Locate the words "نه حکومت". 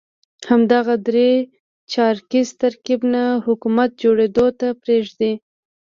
3.13-3.89